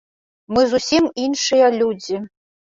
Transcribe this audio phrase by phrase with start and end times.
[0.55, 2.23] Мы зусім іншыя людзі.